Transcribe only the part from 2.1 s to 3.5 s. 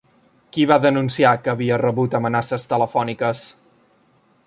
amenaces telefòniques?